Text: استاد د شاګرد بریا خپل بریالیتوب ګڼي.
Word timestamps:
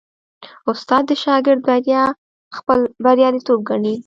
استاد 0.71 1.03
د 1.09 1.11
شاګرد 1.23 1.61
بریا 1.67 2.03
خپل 2.57 2.79
بریالیتوب 3.03 3.59
ګڼي. 3.69 3.95